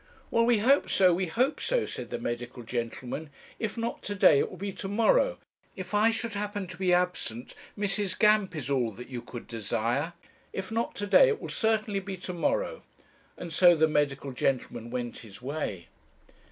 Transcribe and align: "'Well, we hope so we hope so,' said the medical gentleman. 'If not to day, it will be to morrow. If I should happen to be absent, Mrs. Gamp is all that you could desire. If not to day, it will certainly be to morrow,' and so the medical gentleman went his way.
"'Well, 0.31 0.45
we 0.45 0.57
hope 0.57 0.89
so 0.89 1.13
we 1.13 1.27
hope 1.27 1.61
so,' 1.61 1.85
said 1.85 2.09
the 2.09 2.17
medical 2.17 2.63
gentleman. 2.63 3.29
'If 3.59 3.77
not 3.77 4.01
to 4.01 4.15
day, 4.15 4.39
it 4.39 4.49
will 4.49 4.57
be 4.57 4.71
to 4.71 4.87
morrow. 4.87 5.37
If 5.75 5.93
I 5.93 6.09
should 6.09 6.33
happen 6.33 6.65
to 6.69 6.77
be 6.77 6.91
absent, 6.91 7.53
Mrs. 7.77 8.17
Gamp 8.17 8.55
is 8.55 8.67
all 8.71 8.89
that 8.93 9.09
you 9.11 9.21
could 9.21 9.45
desire. 9.47 10.13
If 10.53 10.71
not 10.71 10.95
to 10.95 11.05
day, 11.05 11.27
it 11.27 11.39
will 11.39 11.49
certainly 11.49 11.99
be 11.99 12.17
to 12.17 12.33
morrow,' 12.33 12.81
and 13.37 13.53
so 13.53 13.75
the 13.75 13.87
medical 13.87 14.31
gentleman 14.31 14.89
went 14.89 15.19
his 15.19 15.39
way. 15.39 15.85